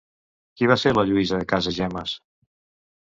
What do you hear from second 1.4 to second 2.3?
Casagemas?